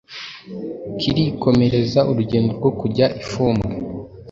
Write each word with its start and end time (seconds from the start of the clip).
Kirikomereza 0.99 1.99
urugendo 2.11 2.51
rwokujya 2.57 3.05
ifumbwe 3.21 3.69